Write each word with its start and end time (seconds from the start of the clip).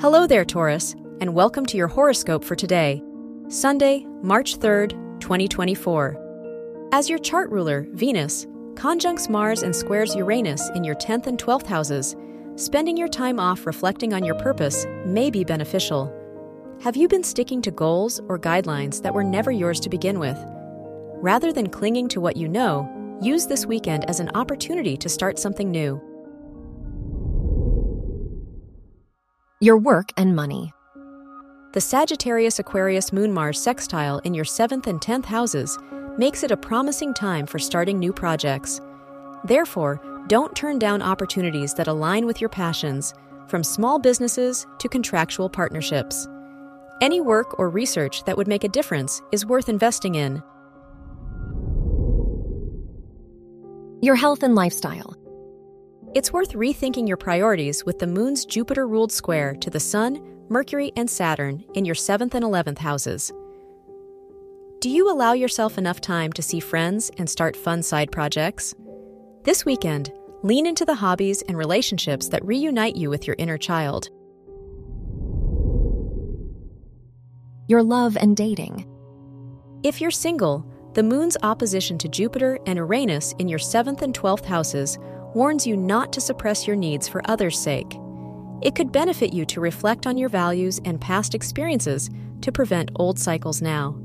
Hello 0.00 0.26
there, 0.26 0.44
Taurus, 0.44 0.96
and 1.20 1.34
welcome 1.34 1.64
to 1.66 1.76
your 1.76 1.86
horoscope 1.86 2.42
for 2.44 2.56
today, 2.56 3.00
Sunday, 3.48 4.04
March 4.22 4.58
3rd, 4.58 4.90
2024. 5.20 6.88
As 6.92 7.08
your 7.08 7.20
chart 7.20 7.48
ruler, 7.50 7.86
Venus, 7.92 8.46
conjuncts 8.74 9.28
Mars 9.28 9.62
and 9.62 9.74
squares 9.74 10.16
Uranus 10.16 10.68
in 10.74 10.82
your 10.82 10.96
10th 10.96 11.28
and 11.28 11.38
12th 11.38 11.66
houses, 11.66 12.16
spending 12.56 12.96
your 12.96 13.06
time 13.06 13.38
off 13.38 13.66
reflecting 13.66 14.12
on 14.12 14.24
your 14.24 14.34
purpose 14.34 14.84
may 15.06 15.30
be 15.30 15.44
beneficial. 15.44 16.12
Have 16.82 16.96
you 16.96 17.06
been 17.06 17.24
sticking 17.24 17.62
to 17.62 17.70
goals 17.70 18.20
or 18.28 18.36
guidelines 18.36 19.00
that 19.00 19.14
were 19.14 19.24
never 19.24 19.52
yours 19.52 19.78
to 19.78 19.88
begin 19.88 20.18
with? 20.18 20.38
Rather 21.22 21.52
than 21.52 21.70
clinging 21.70 22.08
to 22.08 22.20
what 22.20 22.36
you 22.36 22.48
know, 22.48 23.18
use 23.22 23.46
this 23.46 23.64
weekend 23.64 24.04
as 24.10 24.18
an 24.18 24.30
opportunity 24.34 24.96
to 24.96 25.08
start 25.08 25.38
something 25.38 25.70
new. 25.70 26.02
Your 29.64 29.78
work 29.78 30.12
and 30.18 30.36
money. 30.36 30.74
The 31.72 31.80
Sagittarius 31.80 32.58
Aquarius 32.58 33.14
Moon 33.14 33.32
Mars 33.32 33.58
sextile 33.58 34.18
in 34.18 34.34
your 34.34 34.44
7th 34.44 34.86
and 34.86 35.00
10th 35.00 35.24
houses 35.24 35.78
makes 36.18 36.42
it 36.42 36.50
a 36.50 36.56
promising 36.58 37.14
time 37.14 37.46
for 37.46 37.58
starting 37.58 37.98
new 37.98 38.12
projects. 38.12 38.82
Therefore, 39.42 40.02
don't 40.26 40.54
turn 40.54 40.78
down 40.78 41.00
opportunities 41.00 41.72
that 41.76 41.86
align 41.86 42.26
with 42.26 42.42
your 42.42 42.50
passions, 42.50 43.14
from 43.48 43.64
small 43.64 43.98
businesses 43.98 44.66
to 44.80 44.86
contractual 44.86 45.48
partnerships. 45.48 46.28
Any 47.00 47.22
work 47.22 47.58
or 47.58 47.70
research 47.70 48.22
that 48.24 48.36
would 48.36 48.46
make 48.46 48.64
a 48.64 48.68
difference 48.68 49.22
is 49.32 49.46
worth 49.46 49.70
investing 49.70 50.16
in. 50.16 50.42
Your 54.02 54.16
health 54.16 54.42
and 54.42 54.54
lifestyle. 54.54 55.16
It's 56.14 56.32
worth 56.32 56.52
rethinking 56.52 57.08
your 57.08 57.16
priorities 57.16 57.84
with 57.84 57.98
the 57.98 58.06
moon's 58.06 58.44
Jupiter 58.44 58.86
ruled 58.86 59.10
square 59.10 59.52
to 59.56 59.68
the 59.68 59.80
Sun, 59.80 60.22
Mercury, 60.48 60.92
and 60.94 61.10
Saturn 61.10 61.64
in 61.74 61.84
your 61.84 61.96
7th 61.96 62.34
and 62.34 62.44
11th 62.44 62.78
houses. 62.78 63.32
Do 64.80 64.90
you 64.90 65.10
allow 65.10 65.32
yourself 65.32 65.76
enough 65.76 66.00
time 66.00 66.32
to 66.34 66.42
see 66.42 66.60
friends 66.60 67.10
and 67.18 67.28
start 67.28 67.56
fun 67.56 67.82
side 67.82 68.12
projects? 68.12 68.76
This 69.42 69.64
weekend, 69.64 70.12
lean 70.44 70.66
into 70.66 70.84
the 70.84 70.94
hobbies 70.94 71.42
and 71.42 71.58
relationships 71.58 72.28
that 72.28 72.44
reunite 72.44 72.94
you 72.94 73.10
with 73.10 73.26
your 73.26 73.34
inner 73.40 73.58
child. 73.58 74.08
Your 77.66 77.82
love 77.82 78.16
and 78.16 78.36
dating. 78.36 78.86
If 79.82 80.00
you're 80.00 80.12
single, 80.12 80.64
the 80.92 81.02
moon's 81.02 81.36
opposition 81.42 81.98
to 81.98 82.08
Jupiter 82.08 82.60
and 82.66 82.76
Uranus 82.76 83.34
in 83.40 83.48
your 83.48 83.58
7th 83.58 84.02
and 84.02 84.14
12th 84.14 84.44
houses 84.44 84.96
warns 85.34 85.66
you 85.66 85.76
not 85.76 86.12
to 86.12 86.20
suppress 86.20 86.66
your 86.66 86.76
needs 86.76 87.08
for 87.08 87.22
others' 87.24 87.58
sake. 87.58 87.98
It 88.62 88.74
could 88.74 88.92
benefit 88.92 89.32
you 89.32 89.44
to 89.46 89.60
reflect 89.60 90.06
on 90.06 90.16
your 90.16 90.28
values 90.28 90.80
and 90.84 91.00
past 91.00 91.34
experiences 91.34 92.08
to 92.40 92.52
prevent 92.52 92.90
old 92.96 93.18
cycles 93.18 93.60
now. 93.60 93.98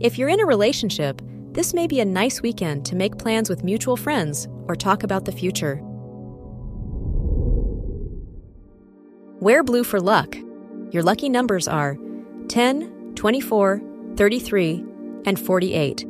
If 0.00 0.18
you're 0.18 0.28
in 0.28 0.40
a 0.40 0.46
relationship, 0.46 1.22
this 1.52 1.74
may 1.74 1.86
be 1.86 2.00
a 2.00 2.04
nice 2.04 2.42
weekend 2.42 2.84
to 2.86 2.96
make 2.96 3.18
plans 3.18 3.48
with 3.48 3.64
mutual 3.64 3.96
friends 3.96 4.48
or 4.66 4.76
talk 4.76 5.02
about 5.02 5.24
the 5.24 5.32
future. 5.32 5.80
Wear 9.40 9.62
blue 9.62 9.84
for 9.84 10.00
luck. 10.00 10.36
Your 10.90 11.02
lucky 11.02 11.28
numbers 11.28 11.66
are 11.66 11.96
10, 12.48 13.14
24, 13.14 13.80
33, 14.16 14.84
and 15.24 15.38
48. 15.38 16.09